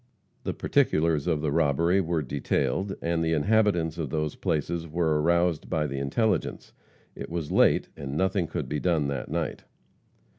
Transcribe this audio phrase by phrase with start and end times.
[0.45, 5.69] The particulars of the robbery were detailed, and the inhabitants of those places were aroused
[5.69, 6.73] by the intelligence.
[7.13, 9.63] It was late and nothing could be done that night.